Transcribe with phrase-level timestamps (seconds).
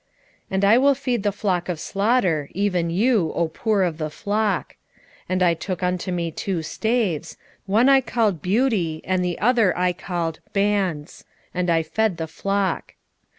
[0.01, 0.07] 11:7
[0.49, 4.75] And I will feed the flock of slaughter, even you, O poor of the flock.
[5.29, 9.77] And I took unto me two staves; the one I called Beauty, and the other
[9.77, 12.95] I called Bands; and I fed the flock.